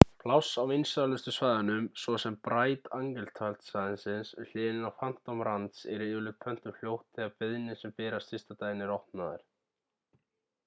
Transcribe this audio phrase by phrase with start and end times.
[0.21, 6.39] pláss á vinsælustu svæðunum svo sem bright angel-tjaldsvæðið við hliðina á phantom ranch eru yfirleitt
[6.45, 9.45] pöntuð fljótt þegar beiðnir sem berast fyrsta daginn eru opnaðar